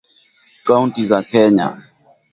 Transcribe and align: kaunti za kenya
kaunti 0.65 1.01
za 1.09 1.19
kenya 1.29 1.67